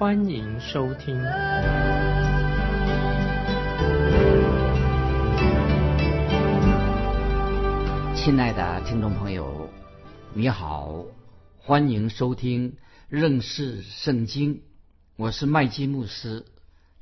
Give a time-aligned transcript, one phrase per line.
[0.00, 1.14] 欢迎收听。
[8.16, 9.68] 亲爱的听众朋友，
[10.32, 11.04] 你好，
[11.58, 12.78] 欢迎收听
[13.10, 14.62] 认识圣经。
[15.16, 16.46] 我是麦基牧师，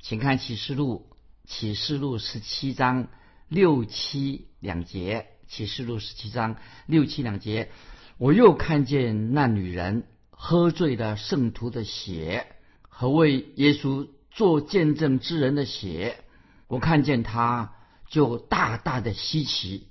[0.01, 1.07] 请看启示录，
[1.45, 3.07] 启示录十七章
[3.47, 7.69] 六七两节，启示录十七章六七两节。
[8.17, 12.55] 我又看见那女人喝醉了圣徒的血
[12.99, 16.21] 和为耶稣做见证之人的血，
[16.67, 17.73] 我看见他
[18.09, 19.87] 就大大的稀奇。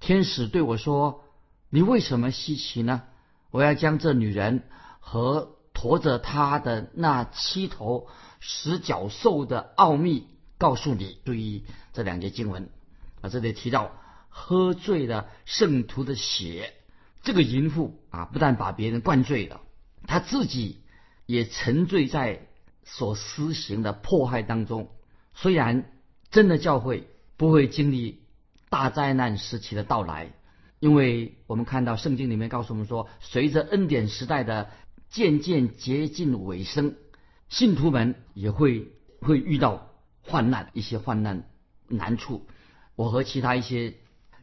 [0.00, 1.22] 天使对我说
[1.70, 3.02] ：“你为什么稀奇呢？
[3.52, 4.64] 我要将这女人
[4.98, 8.08] 和驮着她的那七头
[8.40, 10.26] 十角兽的奥秘
[10.58, 12.68] 告诉你。”注意这两节经文
[13.20, 13.92] 啊，这里提到
[14.30, 16.74] 喝醉了圣徒的血，
[17.22, 19.60] 这个淫妇啊，不但把别人灌醉了，
[20.08, 20.80] 他自己
[21.24, 22.47] 也沉醉在
[22.90, 24.88] 所施行的迫害当中。
[25.34, 25.92] 虽然
[26.30, 28.26] 真的教会不会经历。
[28.70, 30.34] 大灾难时期的到来，
[30.78, 34.68] 因为我们看到圣经里面告诉我们说，随着恩典时代的
[35.08, 36.94] 渐渐接近尾声，
[37.48, 39.88] 信徒们也会会遇到
[40.20, 41.44] 患难，一些患难
[41.88, 42.46] 难处。
[42.94, 43.94] 我和其他一些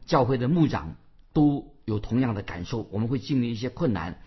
[0.08, 0.96] 教会的牧长
[1.32, 4.20] 都有同样的感受，我们会经历一些困难，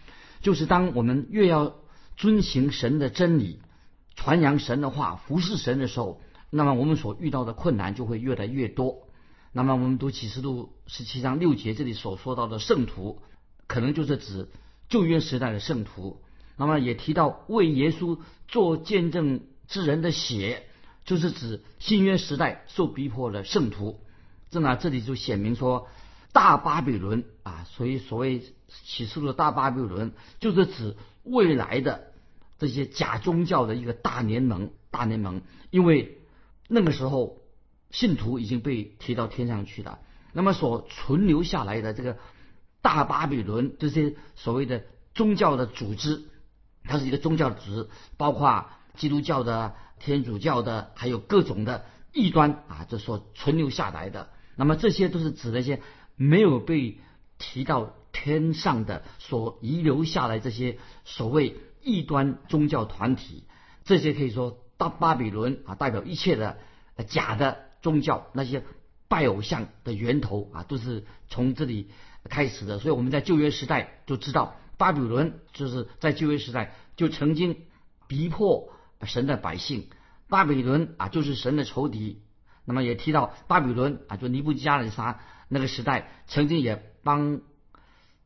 [0.43, 1.75] 就是当我们越要
[2.17, 3.59] 遵行神的真理、
[4.19, 6.21] 传扬神的话、服侍神的时候，
[6.51, 9.06] 那么我们所遇到的困难就会越来越多。
[9.53, 13.23] 那么我们读启示录十七章六节，这里所说到的圣徒，
[13.69, 14.49] 可能就是指
[14.89, 16.21] 旧约时代的圣徒。
[16.57, 18.19] 那么也提到为耶稣
[18.49, 20.65] 做见证之人的血，
[21.05, 24.01] 就是指新约时代受逼迫的圣徒。
[24.51, 25.87] 这呢，这里就显明说，
[26.33, 28.43] 大巴比伦啊，所以所谓
[28.84, 32.09] 启示录的大巴比伦，就是指未来的
[32.59, 34.71] 这些假宗教的一个大联盟。
[34.91, 36.19] 大联盟，因为
[36.69, 37.39] 那个时候。
[37.91, 40.01] 信徒已经被提到天上去了，
[40.35, 42.19] 那么所存留下来的这个
[42.83, 46.25] 大巴比伦这些所谓的宗教的组织，
[46.85, 47.89] 它是一个宗教组织，
[48.19, 55.81] 包括基督教的、天主教的，还有各种的异端啊，这所存留下来的，那么这些都是指那些
[56.15, 57.01] 没有被
[57.39, 60.77] 提到天上的所遗留下来这些
[61.07, 61.57] 所谓
[61.88, 63.44] 异端宗教团体，
[63.84, 66.59] 这些可以说大巴比伦啊，代表一切的
[67.09, 67.66] 假的。
[67.81, 68.65] 宗教那些
[69.06, 71.93] 拜偶像的源头啊，都是从这里
[72.25, 72.81] 开始的。
[72.81, 77.56] 所以我们在旧约时代就知道，巴比伦就是在旧约时代就曾经
[78.09, 78.72] 逼迫
[79.04, 79.87] 神的百姓。
[80.28, 82.21] 巴比伦啊，就是神的仇敌。
[82.65, 87.41] 那么也提到巴比伦啊，就尼布加利沙那个时代，曾经也帮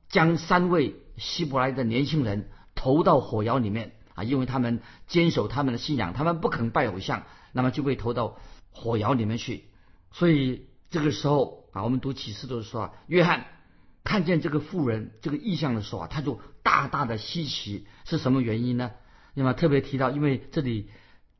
[0.09, 2.49] 将三位希伯来的年轻人
[2.83, 7.23] 投到火窑里面啊，因为他们坚守他们的信仰，他们不肯拜偶像，
[7.53, 8.39] 那么就被投到。
[8.75, 9.65] 火窑里面去，
[10.13, 13.45] 所以这个时候啊，我们读启示录的时候啊，约翰
[14.03, 18.93] 看见这个妇人这个意象的时候啊，他就大大的稀奇，是什么原因呢？
[19.35, 20.89] 那么特别提到，因为这里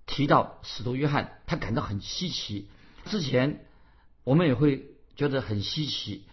[0.05, 2.69] 提到使徒约翰，他感到很稀奇。
[3.07, 3.65] 之前
[4.25, 6.25] 我们也会觉得很稀奇。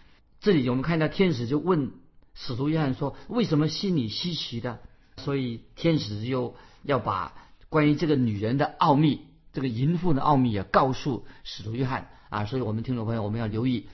[0.42, 1.94] 这里我们看到天使就问
[2.34, 4.82] 使徒约翰说：“为什么心里稀奇的？”
[5.20, 7.36] 所以天使就要把
[7.70, 9.28] 关于这个女人的奥秘。
[9.52, 13.90] 这个淫妇的奥秘也告诉使徒约翰啊，所以我们听众朋友我们要留意，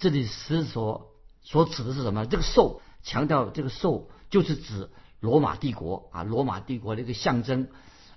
[0.00, 2.26] 这里实所所指的是什么？
[2.26, 4.90] 这个兽强调这个兽就是指
[5.20, 7.68] 罗马帝国啊，罗马帝国的一个象征，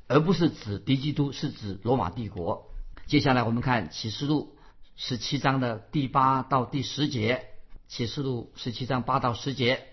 [0.08, 2.72] 而不是指敌基督，是指罗马帝国。
[3.06, 4.58] 接下来我们看启示录
[4.96, 7.46] 十七章的第八到第十节，
[7.88, 9.84] 启示录十七章八到十节，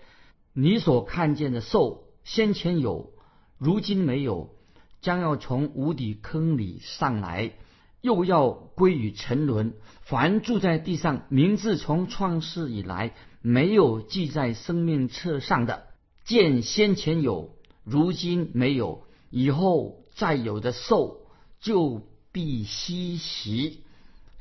[0.51, 3.13] 你所看见的兽先前有，
[3.57, 4.53] 如今没有。
[4.99, 7.53] 将要从无底坑里上来，
[8.01, 9.75] 又要归于沉沦。
[10.01, 15.87] 凡住在地上，名字从创世以来没有记在生命册上的，
[16.25, 21.21] 见先前有，如今没有，以后再有的兽，
[21.61, 22.01] 就
[22.33, 23.83] 必稀奇。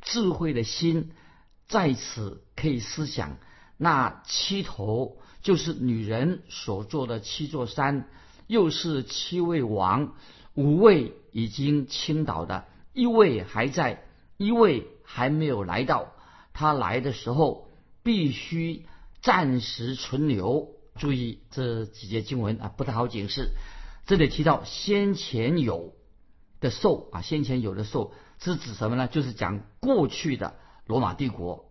[0.00, 1.12] 智慧的心
[1.68, 3.36] 在此可以思想，
[3.76, 8.08] 那七头就是女人所做的七座山，
[8.48, 10.12] 又是七位王。
[10.54, 14.02] 五位已经倾倒的，一位还在，
[14.38, 16.14] 一位还没有来到。
[16.52, 17.70] 他来的时候
[18.02, 18.86] 必须
[19.22, 20.72] 暂时存留。
[20.96, 23.50] 注意这几节经文啊，不太好解释。
[24.04, 25.94] 这里提到先前有
[26.58, 29.06] 的兽啊，先前有的兽是指什么呢？
[29.06, 30.56] 就是讲过去的
[30.86, 31.70] 罗马帝国。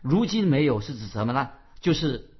[0.00, 1.50] 如今没有是指什么呢？
[1.80, 2.30] 就是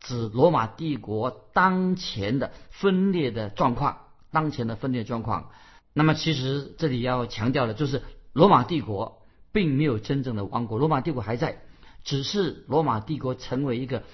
[0.00, 5.50] 指罗马帝国当前的分裂的状况，当前的分裂状况。
[5.92, 8.02] 那么其实这里要强调的就是，
[8.32, 11.62] 罗马帝国并没有真正的亡国，罗马帝国还在，
[12.04, 14.04] 只是罗马帝国成为一个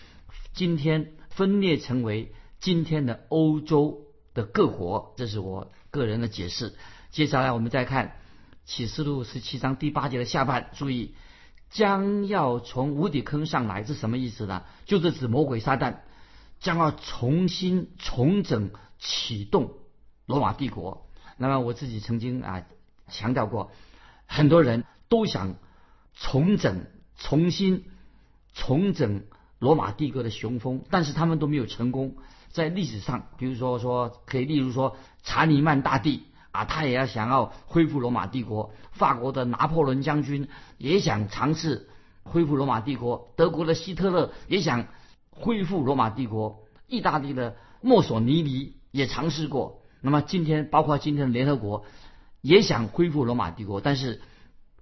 [0.52, 5.14] 今天分裂成为今天的欧洲的各国。
[5.16, 6.74] 这是我个人的解释。
[7.10, 8.16] 接下来我们再看
[8.64, 11.14] 启示录十七章第八节的下半，注意。
[11.74, 14.62] 将要从无底坑上来是什么意思呢？
[14.86, 15.96] 就是指魔鬼撒旦
[16.60, 19.74] 将要重新重整启动
[20.24, 21.08] 罗马帝国。
[21.36, 22.62] 那么我自己曾经啊
[23.08, 23.72] 强调过，
[24.26, 25.56] 很多人都想
[26.14, 26.86] 重整、
[27.18, 27.84] 重新
[28.54, 29.24] 重整
[29.58, 32.14] 罗马帝国的雄风，但是他们都没有成功。
[32.52, 36.22] 在历史上，比如说说可以，例如说查理曼大帝。
[36.54, 38.72] 啊，他也要想要恢复罗马帝国。
[38.92, 40.48] 法国的拿破仑将军
[40.78, 41.88] 也想尝试
[42.22, 43.32] 恢复罗马帝国。
[43.34, 44.86] 德国的希特勒也想
[45.30, 46.62] 恢复罗马帝国。
[46.86, 49.82] 意大利的墨索里尼也尝试过。
[50.00, 51.84] 那么今天，包括今天的联合国
[52.40, 54.22] 也想恢复罗马帝国，但是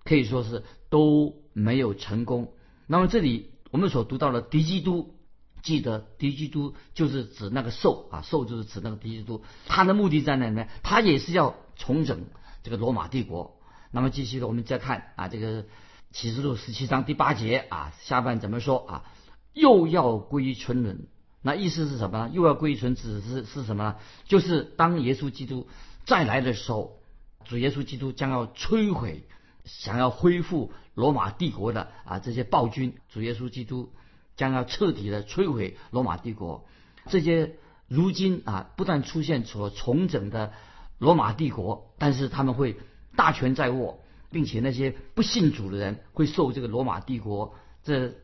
[0.04, 2.52] 可以说是都没有成功。
[2.86, 5.14] 那么这里我们所读到的敌基督。
[5.62, 10.66] 记得敌基督就是指那个兽啊，兽就是指那个敌基督，他的目的在哪呢？
[10.82, 12.24] 他也是要重整
[12.62, 13.56] 这个罗马帝国。
[13.90, 15.64] 那么继续的，我们再看啊，这个
[16.10, 19.04] 启示录十七章第八节啊，下半怎么说啊？
[19.52, 21.06] 又要归存人，
[21.42, 22.30] 那意思是什么呢？
[22.32, 23.96] 又要归存，指是是什么呢？
[24.24, 25.68] 就是当耶稣基督
[26.04, 26.98] 再来的时候，
[27.44, 29.24] 主耶稣基督将要摧毁
[29.64, 33.92] 想要恢复罗马帝国的啊这些暴君，主耶稣基督。
[34.34, 36.66] 将要彻底的摧毁罗马帝国，
[37.10, 40.54] 这些如今啊不断出现所重整的
[41.02, 42.76] 罗马帝国，但是他们会
[43.16, 43.98] 大权在握，
[44.30, 48.14] 并且那些不信主的人会受这个罗马帝国这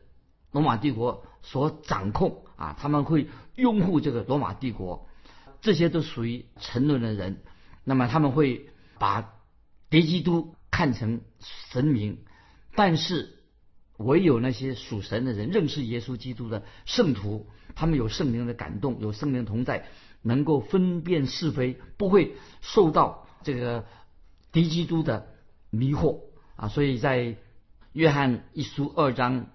[0.53, 5.07] 罗马帝国所掌控啊，他们会拥护这个罗马帝国，
[5.61, 7.41] 这些都属于沉沦的人，
[7.83, 9.33] 那么他们会把
[9.89, 11.19] 敌基督看成
[11.71, 12.19] 神明，
[12.75, 13.35] 但是。
[13.99, 19.89] 唯有那些属神的人，认识耶稣基督的圣徒，他们有圣灵的感动，有圣灵同在，
[20.21, 23.85] 能够分辨是非，不会受到这个
[24.51, 25.27] 敌基督的
[25.69, 26.21] 迷惑
[26.55, 26.67] 啊！
[26.67, 27.37] 所以在
[27.93, 29.47] 约翰一书二章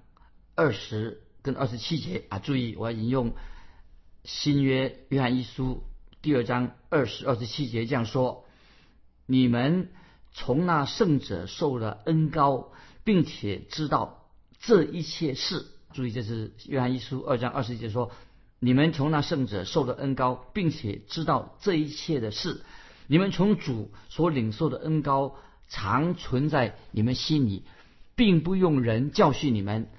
[0.55, 3.33] 二十跟二十七节啊，注意我要引用
[4.25, 5.85] 新约约翰一书
[6.23, 8.47] 第二章二十二十七节这样说：
[9.27, 9.91] 你们
[10.33, 12.73] 从那圣者受了恩高，
[13.05, 14.21] 并且知道。
[14.67, 18.11] 这一切事，注意，这是约翰一书二章二十节说
[18.65, 22.63] ：“你们从那圣者受的恩高，并且知道这一切的事，
[23.07, 25.37] 你们从主所领受的恩高，
[25.69, 27.65] 常存在你们心里，
[28.17, 29.91] 并不用人教训你们，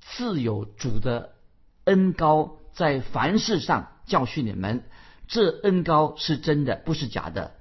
[0.00, 1.36] 自有主的
[1.84, 4.82] 恩高在凡事上教训你们。
[5.28, 7.52] 这恩高是真的，不是假的。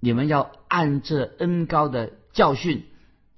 [0.00, 2.86] 你们要按这恩高的教训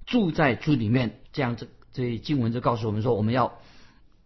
[0.06, 3.58] 住在主里面，这样子。”这经文就告诉我们说，我们要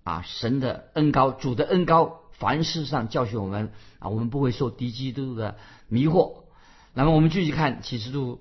[0.02, 5.56] 啊神的恩高，主的恩高，凡事上教训我们啊，我们不会受敌基督的
[5.88, 6.44] 迷惑。
[6.92, 8.40] 那么我们继续看启示录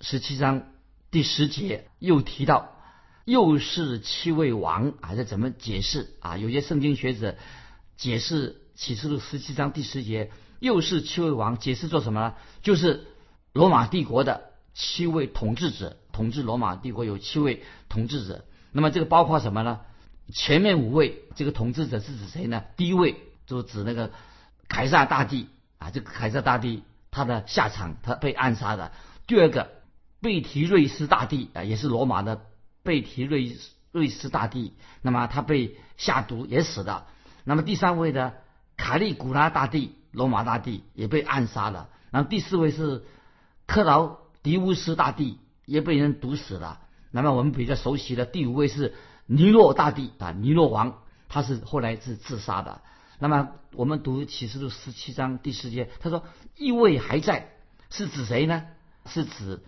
[0.00, 0.62] 十七章
[1.10, 2.76] 第十节，又提到
[3.24, 6.36] 又是七位王，还是怎么解释啊？
[6.36, 7.36] 有些圣经学者
[7.96, 12.34] 解释启示录十七章第十节又是七位王，解释做什么呢？
[12.62, 13.06] 就是
[13.52, 18.44] 罗马帝国的七位统治者，统治罗马帝国有七位统治者。
[18.72, 19.80] 那么这个包括什么呢？
[20.32, 22.64] 前面五位这个统治者是指谁呢？
[22.76, 23.16] 第一位
[23.52, 24.10] 就指那个
[24.66, 28.92] 凯撒大帝啊，这个凯撒大帝他的下场，他被暗杀的。
[29.26, 29.70] 第二个
[30.22, 32.46] 贝提瑞斯大帝啊，也是罗马的
[32.82, 33.58] 贝提瑞
[33.90, 37.06] 瑞斯大帝，那么他被下毒也死了。
[37.44, 38.32] 那么第三位呢，
[38.78, 41.90] 卡利古拉大帝，罗马大帝也被暗杀了。
[42.10, 43.04] 然后第四位是
[43.66, 46.80] 克劳迪乌斯大帝，也被人毒死了。
[47.10, 48.94] 那么我们比较熟悉的第五位是
[49.26, 52.80] 尼诺大帝啊，尼诺王，他是后来是自杀的。
[53.22, 56.24] 那么我们读启示录十七章第十节，他说
[56.56, 57.52] 一位还在，
[57.88, 58.64] 是指谁呢？
[59.06, 59.62] 是指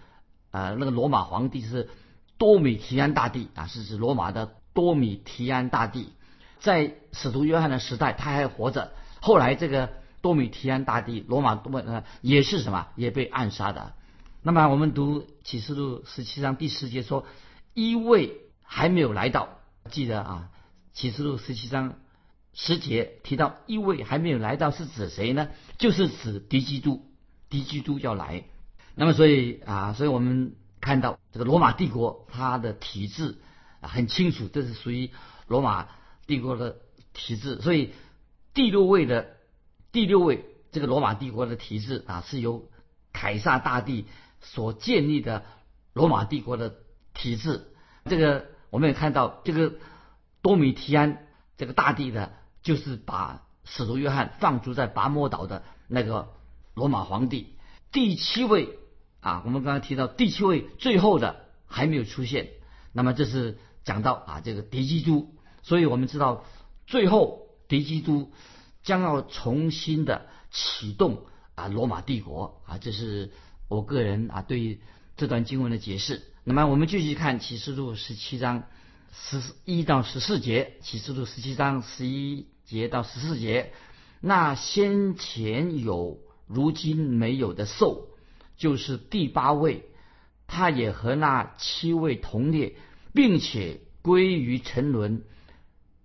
[0.50, 1.88] 呃那个罗马皇帝是
[2.36, 6.12] 多米提安大帝啊，是指罗马的多米提安大帝，
[6.58, 8.92] 在使徒约翰的时代他还活着。
[9.20, 13.92] 后来这个多米提安大帝，罗马多呃也是什么，也被暗杀的。
[14.42, 17.24] 那么我们读启示录十七章第十节说，
[17.72, 19.60] 一位还没有来到，
[19.92, 20.48] 记得啊，
[20.92, 21.94] 启示录十七章
[22.54, 25.50] 十节提到一位还没有来到，是指谁呢？
[25.76, 27.04] 就是指敌基督，
[27.50, 28.44] 敌基督要来。
[28.94, 33.38] 那么所以啊，所以我们看到这个罗马帝国它的体制
[33.80, 35.10] 很清楚，这是属于
[35.48, 35.88] 罗马
[36.26, 36.76] 帝国的
[37.12, 37.60] 体制。
[37.60, 37.92] 所以
[38.54, 39.36] 第六位的
[39.90, 42.68] 第六位这个罗马帝国的体制啊，是由
[43.12, 44.06] 凯撒大帝
[44.40, 45.44] 所建立的
[45.92, 46.76] 罗马帝国的
[47.14, 47.66] 体制。
[48.04, 49.74] 这个我们也看到，这个
[50.40, 52.32] 多米提安这个大帝的，
[52.64, 56.32] 就是把使徒约翰放逐在拔摩岛的那个
[56.74, 57.54] 罗马皇帝。
[57.92, 58.80] 第七位。
[59.24, 62.50] 啊，我们刚刚提到第七位最后的还没有出现，
[62.92, 66.44] 那么这是讲到啊这个敌基督，所以我们知道
[66.86, 68.32] 最后敌基督
[68.82, 71.22] 将要重新的启动
[71.54, 73.32] 啊罗马帝国啊，这是
[73.68, 74.78] 我个人啊对
[75.16, 76.20] 这段经文的解释。
[76.44, 78.64] 那么我们继续看启示录十七章
[79.10, 83.72] 十一到十四节，启示录十七章十一节到十四节，
[84.20, 88.08] 那先前有如今没有的兽。
[88.56, 89.82] 就是第八位，
[90.46, 92.76] 他也和那七位同列，
[93.12, 95.24] 并且归于沉沦。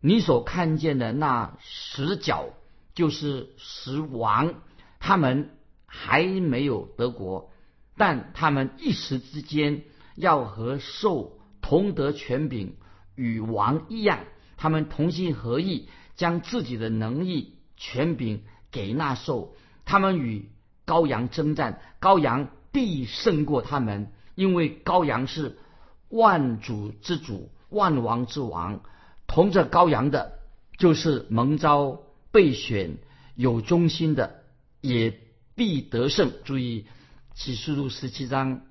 [0.01, 2.49] 你所看见的那十角，
[2.95, 4.55] 就是十王，
[4.99, 5.51] 他们
[5.85, 7.51] 还没有得国，
[7.97, 9.83] 但他们一时之间
[10.15, 12.77] 要和兽同得权柄，
[13.15, 14.21] 与王一样，
[14.57, 15.87] 他们同心合意，
[16.19, 20.49] 将自己的能力、权柄给那兽，他们与。
[20.89, 25.59] 羔羊征战，羔羊必胜过他们，因为羔羊是
[26.09, 28.81] 万主之主、万王之王。
[29.27, 30.39] 同着羔羊的，
[30.79, 32.97] 就是蒙召备选、
[33.35, 34.41] 有忠心的，
[34.81, 35.19] 也
[35.53, 36.31] 必得胜。
[36.43, 36.87] 注意
[37.35, 38.61] 启示录十七章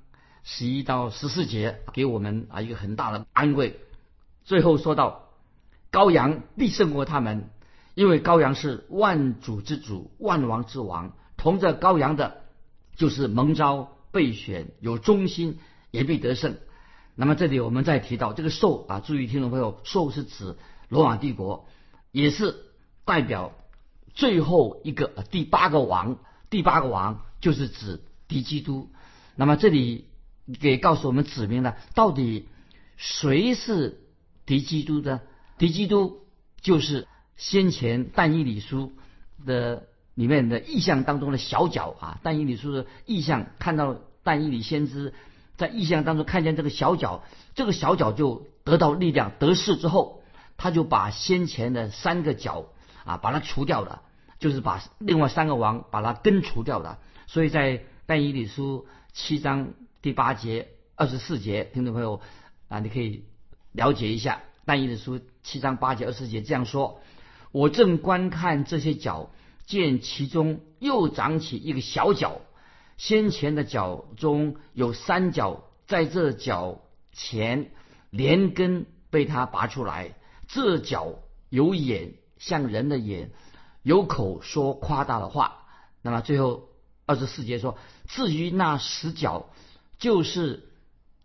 [0.43, 3.79] 十一到十四节，给我们啊一个很大的安慰。
[4.43, 5.28] 最后说到，
[5.99, 7.51] 羔羊必胜过他们，
[7.97, 11.17] 因为羔羊是万主之主、万王之王。
[11.37, 12.43] 同着羔羊的，
[12.95, 15.59] 就是蒙召备选有忠心
[15.91, 16.57] 也必得胜。
[17.17, 20.57] 那么这里我们再提到这个兽啊，注意听众朋友，兽是指
[20.89, 21.67] 罗马帝国，
[22.13, 22.55] 也是
[23.05, 23.51] 代表
[24.15, 26.19] 最后一个第八个王。
[26.49, 28.89] 第八个王就是指敌基督。
[29.35, 30.07] 那么这里
[30.61, 32.47] 给告诉我们指明了到底
[32.97, 33.99] 谁是
[34.47, 35.23] 敌基督的？
[35.59, 36.21] 敌基督
[36.61, 38.93] 就是先前但以理书
[39.45, 39.87] 的。
[40.19, 45.15] 里面的意象当中的小角啊，但以理书的意象，看到但以理先知
[45.57, 47.23] 在意象当中看见这个小角，
[47.55, 50.25] 这个小角就得到力量得势之后，
[50.57, 52.67] 他就把先前的三个角
[53.05, 54.03] 啊把它除掉了，
[54.41, 56.99] 就是把另外三个王把它根除掉了。
[57.29, 59.69] 所以在但以理书七章
[60.03, 62.21] 第八节二十四节，听众朋友
[62.67, 63.25] 啊，你可以
[63.71, 67.01] 了解一下但以理书七章八节二十节这样说：
[67.53, 69.31] 我正观看这些角。
[69.65, 72.41] 见其中又长起一个小角，
[72.97, 76.81] 先前的角中有三角，在这角
[77.13, 77.71] 前
[78.11, 80.15] 连根被他拔出来。
[80.47, 81.17] 这角
[81.51, 83.31] 有眼，像人的眼，
[83.83, 85.67] 有口说夸大的话。
[86.01, 86.69] 那么最后
[87.05, 89.51] 二十四节说：至于那十角，
[89.99, 90.71] 就是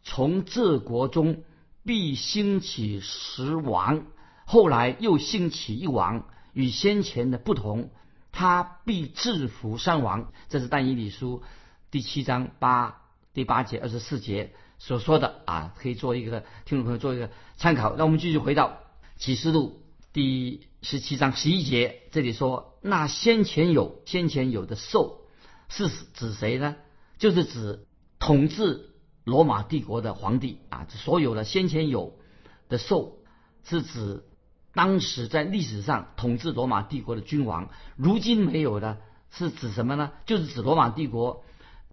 [0.03, 1.43] 从这国中
[1.85, 4.05] 必兴起十王，
[4.45, 7.91] 后来又兴起一王，与先前的不同。
[8.31, 11.43] 他必制服三王，这是但以理书
[11.91, 17.95] 第七章八第八节二十四节所说的啊，可以做一个听众朋友做一个参考。
[17.95, 18.79] 那我们继续回到
[19.17, 25.21] 启示录第十七章十一节，这里说那先前有先前有的兽
[25.69, 26.75] 是指谁呢？
[27.19, 27.85] 就是指
[28.17, 28.92] 统治
[29.23, 32.17] 罗马帝国的皇帝啊，所有的先前有
[32.69, 33.19] 的兽
[33.63, 34.23] 是指。
[34.75, 38.97] 当时在历史上统治罗马帝国的君王，如今没有的，
[39.29, 40.13] 是指什么呢？
[40.25, 41.43] 就是指罗马帝国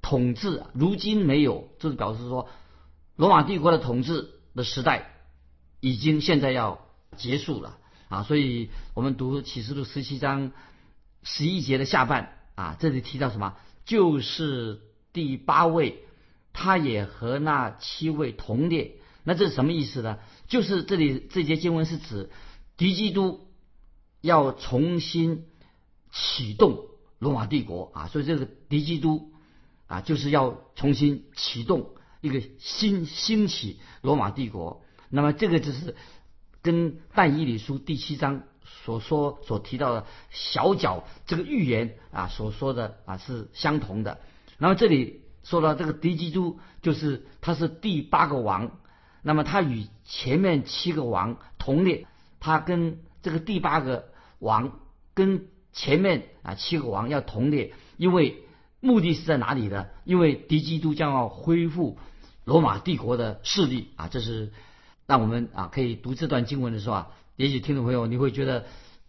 [0.00, 2.48] 统治，如今没有，就是表示说，
[3.16, 5.10] 罗马帝国的统治的时代
[5.80, 6.86] 已经现在要
[7.18, 7.76] 结束了
[8.08, 8.22] 啊！
[8.22, 10.50] 所以我们读启示录十七章
[11.22, 13.56] 十一节的下半啊，这里提到什么？
[13.84, 14.80] 就是
[15.12, 16.02] 第八位，
[16.52, 18.96] 他也和那七位同列。
[19.24, 20.18] 那这是什么意思呢？
[20.48, 22.30] 就是这里这节经文是指。
[22.76, 23.46] 敌基督
[24.22, 25.44] 要重新
[26.10, 26.86] 启动
[27.18, 29.32] 罗马帝国啊，所以这个敌基督
[29.86, 31.90] 啊，就是要重新启动
[32.22, 34.82] 一个新兴起罗马帝国。
[35.10, 35.94] 那么这个就是
[36.62, 44.22] 跟但以理书第七章所说所提到的小角这个预言啊所说的啊是相同的。
[44.56, 48.70] 那么这里说到这个敌基督，就是他是第八个王，
[49.20, 52.06] 那么他与前面七个王同列，
[52.38, 54.78] 他跟这个第八个王
[55.12, 58.44] 跟前面啊七个王要同列，因为
[58.78, 59.88] 目的是在哪里呢？
[60.04, 61.98] 因为敌基督将要恢复
[62.44, 64.52] 罗马帝国的势力啊，这是
[65.08, 68.66] 让我们啊可以读这段经文的时候啊，也许听众朋友你会觉得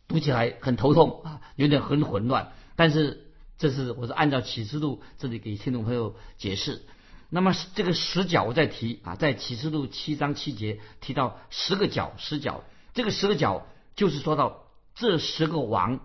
[0.07, 3.27] 读起来很头痛啊，有点很混乱，但是。
[3.61, 6.81] 这是我是按照启示录这里给听众朋友解释。
[7.29, 12.63] 那么这个十角我再提啊，在启示录七章七节提到十个角，十角
[12.95, 14.63] 这个十个角就是说到
[14.95, 15.99] 这十个王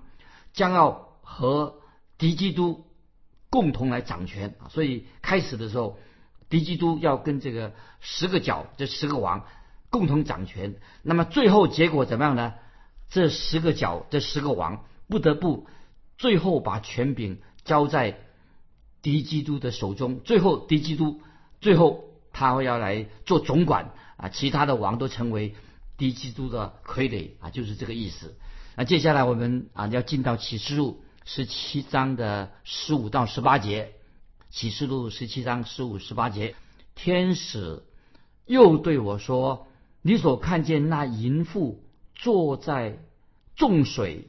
[0.53, 1.77] 将要和
[2.19, 2.85] 敌基督
[3.49, 4.69] 共同来掌权啊。
[4.69, 5.97] 所以开始的时候，
[6.51, 9.47] 敌基督要跟这个十个角这十个王
[9.89, 10.75] 共同掌权。
[11.01, 12.53] 那么最后结果怎么样呢？
[13.09, 15.67] 这十个角这十个王不得不。
[16.19, 18.19] 最后把权柄交在
[19.03, 21.21] 敌基督的手中，最后敌基督
[21.61, 25.55] 最后他会要来做总管啊，其他的王都成为
[25.97, 28.37] 敌基督的傀儡啊，就是这个意思。
[28.77, 33.93] 那接下来我们啊要进到启示录十七章的十五到十八节，
[34.51, 36.55] 启示录十七章十五十八节，
[36.95, 37.83] 天使
[38.47, 39.67] 又对我说
[40.03, 41.83] ：“你所看见那淫妇
[42.15, 42.99] 坐在
[43.55, 44.29] 众水。”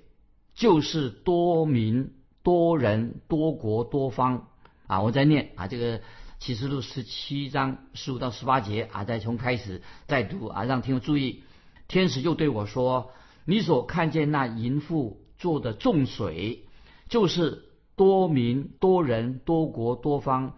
[0.57, 4.47] 就是多民、多人、多国、多方
[4.87, 5.01] 啊！
[5.01, 6.01] 我在念啊，这个
[6.39, 11.43] 启示录十七章十五到十八节啊，再从开始再读啊，让听众注意。
[11.87, 13.11] 天使又对我说
[13.45, 16.65] ：“你所看见那淫妇做的众水，
[17.07, 20.55] 就是多民、多人、多国、多方。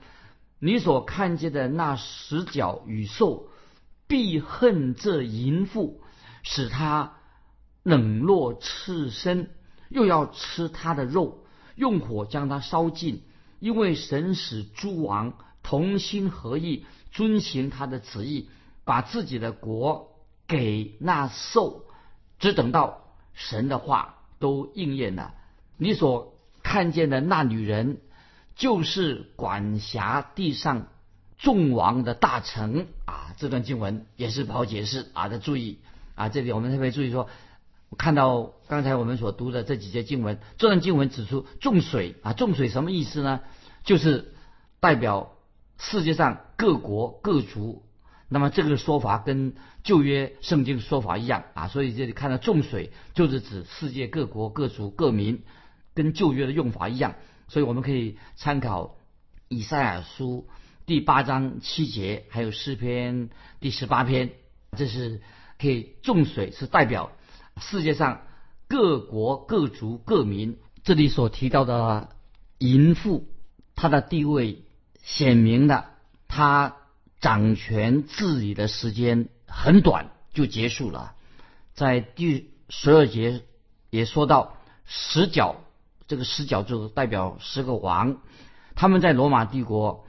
[0.60, 3.50] 你所看见的那十角与兽，
[4.08, 6.00] 必恨这淫妇，
[6.42, 7.18] 使他
[7.84, 9.50] 冷落赤身。”
[9.90, 11.44] 又要吃他的肉，
[11.76, 13.24] 用火将他烧尽，
[13.60, 18.50] 因为神使诸王同心合意，遵行他的旨意，
[18.86, 20.16] 把自己的国
[20.48, 21.86] 给那兽，
[22.38, 23.02] 只等到
[23.34, 25.34] 神的话都应验了。
[25.78, 27.98] 你所看见的那女人，
[28.56, 30.88] 就是管辖地上
[31.38, 33.34] 众王的大臣啊！
[33.38, 35.30] 这段经文也是不好解释啊！
[35.30, 35.80] 的注意
[36.14, 37.28] 啊，这里我们特别注意说。
[37.90, 43.42] 我看到刚才我们所读的这几节经文，这段经文指出众水啊，众水什么意思呢？
[43.84, 44.34] 就是
[44.80, 45.36] 代表
[45.80, 47.84] 世界上各国各族。
[48.32, 55.42] 那么这个说法跟旧约圣经的说法一样啊，所以这里看到众水就是指世界各国各族各民，
[55.96, 57.16] 跟旧约的用法一样。
[57.48, 58.98] 所以我们可以参考
[59.48, 60.48] 以赛亚书
[60.86, 64.30] 第八章七节，还有诗篇第十八篇，
[64.78, 65.22] 这是
[65.58, 67.12] 可以众水是代表。
[67.58, 68.22] 世界上
[68.68, 72.10] 各国各族各民，这里所提到的
[72.58, 73.28] 淫妇，
[73.76, 74.64] 她的地位
[75.02, 75.86] 显明的，
[76.28, 76.76] 她
[77.20, 81.14] 掌权治理的时间很短就结束了。
[81.74, 83.44] 在第十二节
[83.90, 85.58] 也说到十角，
[86.08, 88.18] 这个十角就代表十个王，
[88.76, 90.06] 他们在罗马帝国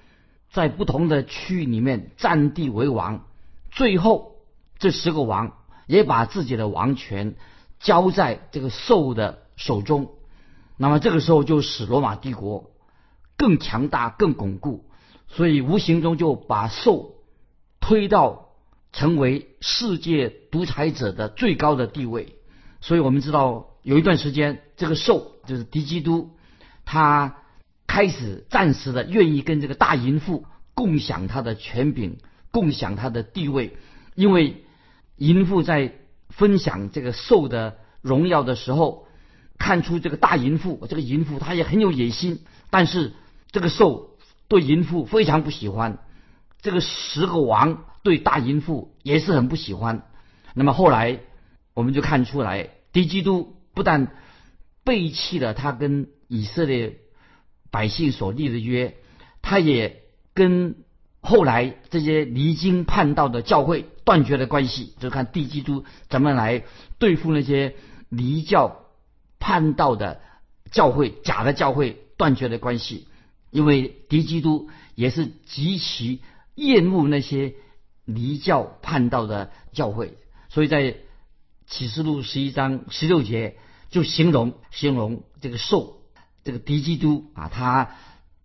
[0.50, 3.26] 在不同的区域里面占地为王，
[3.70, 4.36] 最后
[4.78, 5.56] 这十个王。
[5.90, 7.34] 也把自己的王权
[7.80, 10.12] 交在这个兽的手中，
[10.76, 12.70] 那么这个时候就使罗马帝国
[13.36, 14.84] 更强大、更巩固，
[15.26, 17.16] 所以无形中就把兽
[17.80, 18.50] 推到
[18.92, 22.36] 成为世界独裁者的最高的地位。
[22.80, 26.30] 所以我们知道，有一段时间，这个兽就是敌基督，
[26.84, 27.38] 他
[27.88, 32.18] 开始暂时的愿意跟这个大淫妇共享他的权柄、
[32.52, 33.76] 共享他的地位，
[34.14, 34.62] 因为。
[35.20, 35.92] 淫妇在
[36.30, 39.06] 分享这个兽的荣耀的时候，
[39.58, 43.12] 看出这个大淫妇，这个淫妇她也很有野心，但是
[43.52, 44.16] 这个兽
[44.48, 45.98] 对淫妇非常不喜欢，
[46.62, 50.06] 这个十个王对大淫妇也是很不喜欢。
[50.54, 51.20] 那么后来
[51.74, 54.08] 我们就看出来，敌基督不但
[54.84, 56.96] 背弃了他跟以色列
[57.70, 58.96] 百姓所立的约，
[59.42, 60.02] 他也
[60.32, 60.76] 跟。
[61.20, 66.64] 后来这些离经叛道的教会断绝了关系，就看地基督怎么来
[66.98, 67.76] 对付那些
[68.08, 68.86] 离教
[69.38, 70.20] 叛道的
[70.70, 73.06] 教会、假的教会断绝了关系。
[73.50, 76.22] 因为敌基督也是极其
[76.54, 77.54] 厌恶那些
[78.04, 80.16] 离教叛道的教会，
[80.48, 80.96] 所以在
[81.66, 83.56] 启示录十一章十六节
[83.90, 86.00] 就形容形容这个兽，
[86.44, 87.90] 这个敌基督啊，他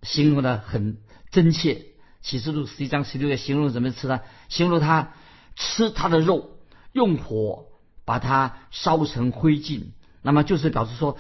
[0.02, 0.98] 形容的很
[1.32, 1.86] 真切。
[2.26, 4.22] 启示录十一章十六节形容怎么吃呢？
[4.50, 5.14] 形容他
[5.56, 6.58] 吃他的肉，
[6.92, 7.66] 用火
[8.04, 9.84] 把它烧成灰烬，
[10.24, 11.20] 那么就是表示说，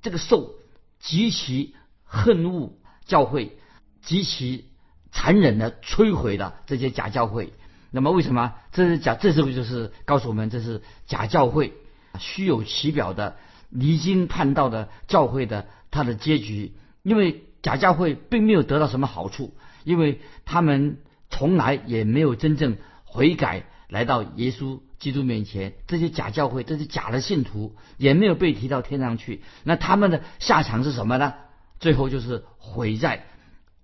[0.00, 0.54] 这个兽
[0.98, 2.72] 极其恨恶
[3.04, 3.58] 教会，
[4.02, 4.70] 极其
[5.12, 7.52] 残忍的摧毁了这些假教会。
[7.90, 9.14] 那么为什么这是假？
[9.14, 11.74] 这是不就是告诉我们这是假教会，
[12.18, 13.36] 虚有其表的
[13.68, 16.72] 离经叛道的教会的它的结局？
[17.02, 19.54] 因为假教会并没有得到什么好处，
[19.86, 20.98] 因为他们
[21.30, 25.72] 从来也没有真正悔改，来到耶稣基督面前。
[25.86, 29.40] 这些假教会，这些假的信徒，也没有被提到天上去。
[29.64, 31.32] 那他们的下场是什么呢？
[31.80, 33.24] 最后就是毁在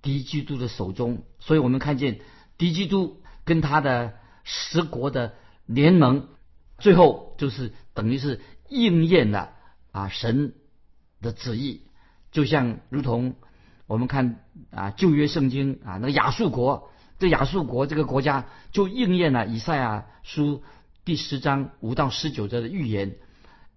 [0.02, 1.22] 敌基督的手中。
[1.38, 2.20] 所以我们看见
[2.58, 3.22] 敌基督。
[3.44, 5.34] 跟他的十国的
[5.66, 6.28] 联盟，
[6.78, 9.50] 最后就是等于是应验了
[9.90, 10.54] 啊神
[11.20, 11.82] 的旨意，
[12.30, 13.34] 就像如同
[13.92, 20.62] 我们看啊旧约圣经啊那个亚述国，这亚述国这个国家就应验了以赛亚书
[21.05, 23.16] 第十章五到十九节的预言，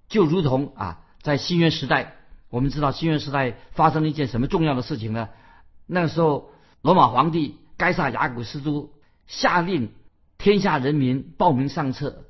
[0.08, 2.14] 就如同啊在新约时代，
[2.50, 5.28] 我们知道新约时代发生了一件什么重要的事情呢？
[5.86, 6.52] 那个时候
[6.82, 8.96] 罗马皇帝该萨亚古斯都。
[9.28, 9.90] 下令
[10.38, 12.26] 天下人民报名上册，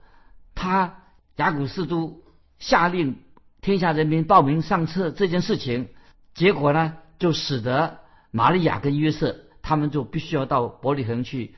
[0.56, 0.96] 他
[1.36, 2.24] 雅古斯都
[2.58, 3.18] 下令
[3.60, 5.90] 天下人民报名上册这件事情，
[6.34, 8.00] 结果呢，就使得
[8.32, 11.56] 玛利亚跟约瑟他们就必须要到伯利恒去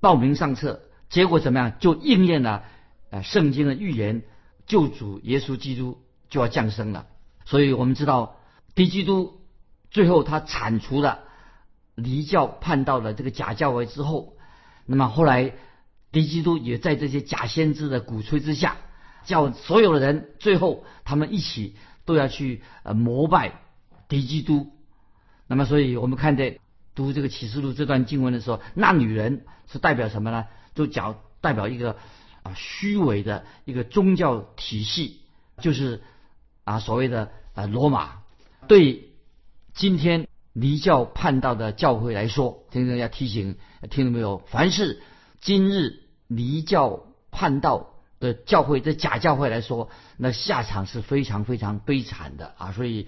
[0.00, 1.72] 报名上册，结果怎么样？
[1.78, 2.64] 就应验了
[3.10, 4.22] 呃圣经的预言，
[4.66, 7.06] 救主耶稣基督就要降生了。
[7.44, 8.36] 所以我们知道，
[8.74, 9.40] 敌基督
[9.90, 11.20] 最后他铲除了
[11.96, 14.36] 离教叛道的这个假教会之后。
[14.86, 15.52] 那么后来，
[16.12, 18.76] 敌基督也在这些假先知的鼓吹之下，
[19.24, 23.60] 叫所有的人最后他们一起都要去呃膜拜
[24.08, 24.72] 敌基督。
[25.50, 26.58] 那么，所以我们看在
[26.94, 30.46] 读这个启示录这段经文的时候，那女人是代表什么呢？
[30.74, 31.96] 就讲代表一个
[32.44, 35.20] 啊虚伪的一个宗教体系，
[35.58, 36.02] 就是
[36.64, 38.22] 啊所谓的啊罗马。
[38.68, 39.10] 对
[39.74, 40.28] 今天。
[40.52, 43.56] 离教叛道的教会来说，听众要提醒，
[43.88, 44.38] 听到没有？
[44.48, 45.00] 凡是
[45.40, 52.72] 今日离教叛道的教会，这假教会来说，那下场是非常非常悲惨的啊！
[52.72, 53.06] 所以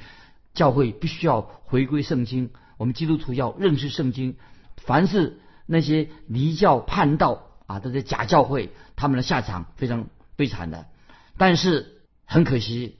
[0.54, 4.36] 教会必须要回归圣经，我们基督徒要认识圣经。
[4.76, 10.86] 凡是那些离教叛道啊，这些假教会，他们的下场非常悲惨的。
[11.36, 12.98] 但是很可惜，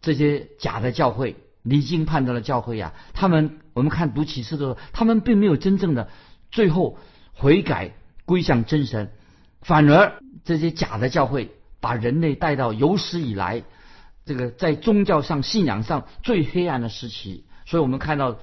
[0.00, 1.36] 这些假的教会。
[1.62, 6.08] 离经叛道的教会呀，他们我们看读启示的时候，他们并没有真正的
[6.50, 6.96] 最后
[7.34, 7.92] 悔改
[8.24, 9.12] 归向真神，
[9.60, 13.62] 反而这些假的教会把人类带到有史以来
[14.30, 17.46] 这个在宗教上信仰上最黑暗的时期。
[17.66, 18.38] 所以我们看到，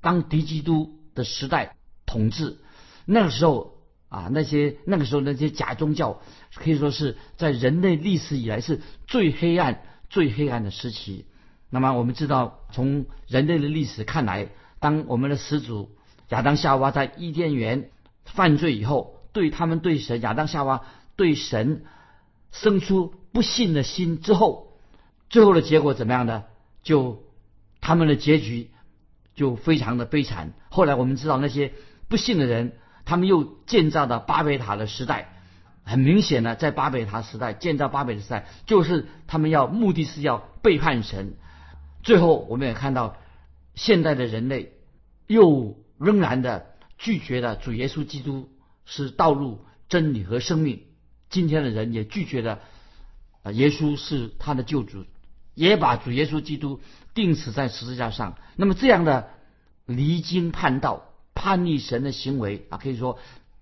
[0.00, 1.74] 当敌基督的时代
[2.06, 2.58] 统治
[3.06, 3.74] 那个时候
[4.08, 6.20] 啊，那些那个时候那些假宗教
[6.54, 11.26] 可以说是在人类历史以来是最黑暗、最黑暗的时期。
[11.70, 15.90] 那么我们知道，从人类的历史看来，当我们的始祖
[16.28, 17.90] 亚当夏娃在伊甸园
[18.26, 20.82] 犯罪以后，对他们对神亚当夏娃
[21.16, 21.84] 对神
[22.52, 24.71] 生出不信的心之后，
[25.32, 26.44] 最后的结果怎么样呢？
[26.82, 27.24] 就
[27.80, 28.70] 他们的结局
[29.34, 30.52] 就非常的悲惨。
[30.68, 31.72] 后来我们知道那些
[32.08, 35.30] 不信的人，他们又建造了巴别塔的时代。
[35.84, 41.34] 很明显的，在巴别塔时代建造巴别的时代，就是他们要目的是要背叛神。
[42.02, 43.16] 最后，我们也看到，
[43.74, 44.74] 现代的人类
[45.26, 46.66] 又仍然的
[46.98, 48.50] 拒绝了主耶稣基督
[48.84, 50.82] 是道路、真理和生命。
[51.30, 52.60] 今天的人也拒绝了
[53.42, 55.06] 啊，耶稣是他的救主，
[55.54, 56.80] 也把主耶稣基督
[57.14, 58.36] 钉死在十字架上。
[58.56, 59.30] 那么这样的
[59.86, 63.18] 离经叛道、叛逆神的行为啊，可以说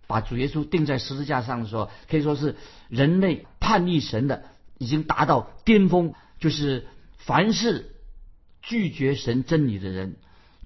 [0.06, 2.56] 把主耶稣钉在十字架上的时候，可以说是
[2.88, 4.44] 人类叛逆神的
[4.78, 7.94] 已经达到巅峰，就是凡是。
[8.62, 10.16] 拒绝神真理的人，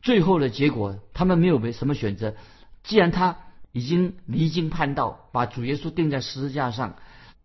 [0.02, 2.34] 最后的结果，他们没有没什么选择。
[2.82, 3.38] 既然他
[3.70, 6.96] 已经离经叛道，把主耶稣钉在十字架上，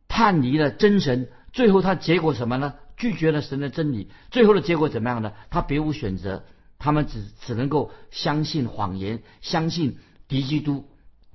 [0.08, 2.74] 叛离了真神，最后他结果什么呢？
[3.00, 5.34] 拒绝了神的真理，最后的结果怎么样呢？
[5.50, 6.44] 他别无选择，
[6.78, 10.88] 他们只只能够相信谎言，相信敌基督。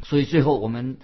[0.05, 0.99] 所以最后我们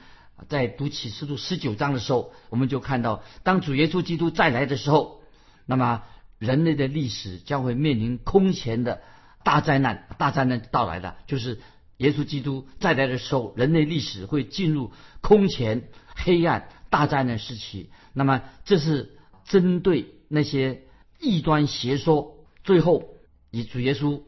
[0.48, 5.22] 在读启示录十九章的时候，我们就看到，当主耶稣基督再来的时候，
[5.66, 6.04] 那么。
[6.40, 9.02] 人类的历史将会面临空前的
[9.44, 11.60] 大灾难，大灾难到来的就是
[11.98, 17.90] 耶稣基督再来的时候，人类历史会进入空前黑暗大灾难时期。
[18.14, 20.82] 那么，这是针对那些
[21.18, 23.16] 异端邪说，最后
[23.50, 24.22] 以主耶稣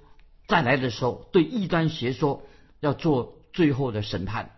[0.48, 2.42] 再来的时候，对异端邪说
[2.80, 4.50] 要做最后的审判。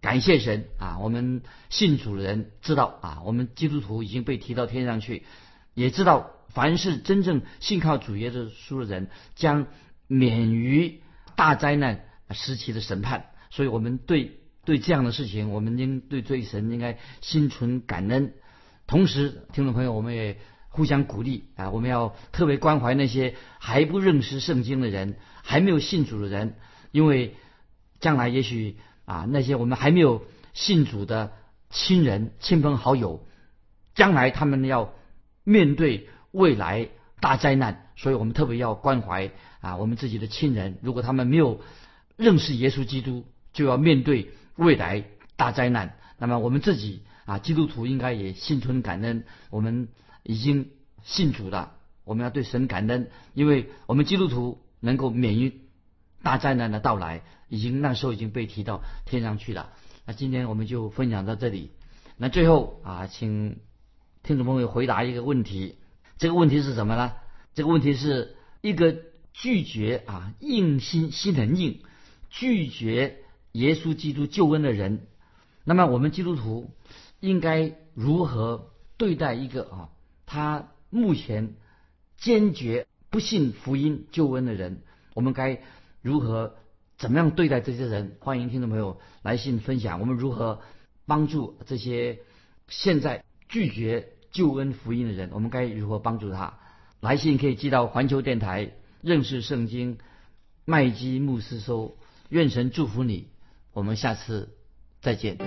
[0.00, 5.24] 感谢神啊，我们信主的人知道啊，我们基督徒已经被提到天上去，
[5.74, 6.32] 也知道。
[6.48, 9.66] 凡是真正信靠主耶稣的人，将
[10.06, 11.02] 免于
[11.36, 13.26] 大灾难时期的审判。
[13.50, 18.32] 所以，我们对对这样的事情，我们应对罪神应该心存感恩。
[18.86, 20.38] 同时，听众朋友，我们也
[20.78, 21.70] 互相鼓励啊！
[21.70, 26.54] 我们要特别关怀那些还不认识圣经的人，还没有信主的人，
[26.92, 27.34] 因为
[27.98, 31.32] 将来也许啊，那些我们还没有信主的
[31.68, 33.26] 亲人、亲朋好友，
[33.96, 34.94] 将来他们要
[35.42, 41.60] 面对未来大灾难，所以我们特别要关怀啊，我们自己的亲人，如果他们没有
[42.16, 45.02] 认识耶稣基督，就要面对未来
[45.34, 45.96] 大灾难。
[46.18, 47.02] 那么我们自己。
[47.28, 49.26] 啊，基督徒应该也心存感恩。
[49.50, 49.88] 我们
[50.28, 50.72] 已经
[51.04, 51.72] 信主了，
[52.04, 55.62] 我们要对神感恩，因为我们基督徒能够免于
[56.22, 59.72] 大灾难的到来，已经那时候已经被提到天上去了。
[60.04, 61.70] 那今天我们就分享到这里。
[62.18, 63.58] 那最后啊，请
[64.22, 65.78] 听众朋友回答一个问题。
[66.18, 67.14] 这个问题是什么呢？
[67.54, 68.96] 这个问题是一个
[69.32, 71.80] 拒绝啊，硬心心很硬，
[72.28, 73.20] 拒绝
[73.52, 75.06] 耶稣基督救恩的人。
[75.64, 76.70] 那么我们基督徒。
[77.20, 79.88] 应该如何对待一个啊？
[80.28, 81.54] 他目前
[82.18, 84.82] 坚决不信福音救恩的人，
[85.14, 85.62] 我们该
[86.02, 86.54] 如何
[86.98, 88.18] 怎么样对待这些人？
[88.20, 90.60] 欢迎听众朋友来信分享，我们如何
[91.06, 92.18] 帮助这些
[92.68, 95.30] 现在拒绝救恩福音的人？
[95.32, 96.58] 我们该如何帮助他？
[97.00, 99.96] 来信可以寄到环球电台认识圣经
[100.66, 101.96] 麦基牧师收。
[102.28, 103.28] 愿神祝福你，
[103.72, 104.54] 我们下次
[105.00, 105.38] 再见。